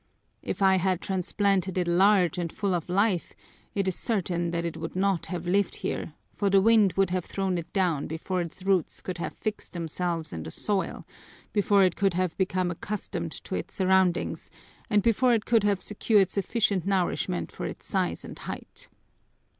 If 0.41 0.63
I 0.63 0.77
had 0.77 0.99
transplanted 0.99 1.77
it 1.77 1.87
large 1.87 2.39
and 2.39 2.51
full 2.51 2.73
of 2.73 2.89
life, 2.89 3.33
it 3.75 3.87
is 3.87 3.95
certain 3.95 4.49
that 4.49 4.65
it 4.65 4.75
would 4.75 4.95
not 4.95 5.27
have 5.27 5.45
lived 5.45 5.75
here, 5.75 6.15
for 6.35 6.49
the 6.49 6.59
wind 6.59 6.93
would 6.93 7.11
have 7.11 7.23
thrown 7.23 7.59
it 7.59 7.71
down 7.71 8.07
before 8.07 8.41
its 8.41 8.63
roots 8.63 8.99
could 8.99 9.19
have 9.19 9.31
fixed 9.31 9.73
themselves 9.73 10.33
in 10.33 10.41
the 10.41 10.49
soil, 10.49 11.05
before 11.53 11.83
it 11.83 11.95
could 11.95 12.15
have 12.15 12.35
become 12.35 12.71
accustomed 12.71 13.33
to 13.43 13.53
its 13.53 13.75
surroundings, 13.75 14.49
and 14.89 15.03
before 15.03 15.35
it 15.35 15.45
could 15.45 15.63
have 15.63 15.83
secured 15.83 16.31
sufficient 16.31 16.87
nourishment 16.87 17.51
for 17.51 17.67
its 17.67 17.85
size 17.85 18.25
and 18.25 18.39
height. 18.39 18.89